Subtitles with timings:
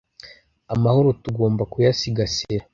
[0.73, 2.63] amahoro tugomba kuyasigasira